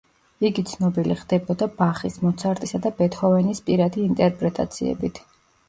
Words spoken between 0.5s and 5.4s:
ცნობილი ხდებოდა ბახის, მოცარტისა და ბეთჰოვენის პირადი ინტერპრეტაციებით.